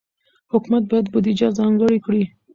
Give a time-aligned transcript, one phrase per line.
[0.51, 2.23] حکومت باید بودجه ځانګړې کړي.